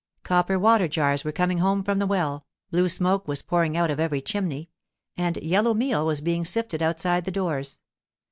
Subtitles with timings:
[0.23, 3.99] Copper water jars were coming home from the well, blue smoke was pouring out of
[3.99, 4.71] every chimney,
[5.15, 7.81] and yellow meal was being sifted outside the doors.